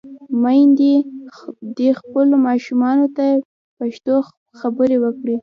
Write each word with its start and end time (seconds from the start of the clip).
میندې 0.41 0.93
دې 1.77 1.89
خپلو 1.99 2.35
ماشومانو 2.47 3.05
ته 3.17 3.25
پښتو 3.77 4.15
خبرې 4.59 4.97
وکړي. 5.03 5.37